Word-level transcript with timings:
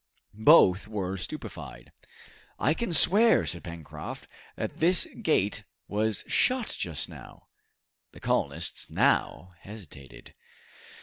Both 0.33 0.87
were 0.87 1.15
stupefied. 1.15 1.91
"I 2.57 2.73
can 2.73 2.91
swear," 2.91 3.45
said 3.45 3.63
Pencroft, 3.63 4.27
"that 4.55 4.77
this 4.77 5.05
gate 5.21 5.63
was 5.87 6.23
shut 6.25 6.75
just 6.79 7.07
now!" 7.07 7.49
The 8.11 8.19
colonists 8.19 8.89
now 8.89 9.53
hesitated. 9.59 10.33